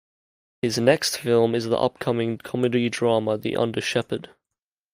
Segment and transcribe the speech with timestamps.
[0.63, 4.31] His next film is the upcoming comedy-drama "The Under Shepherd".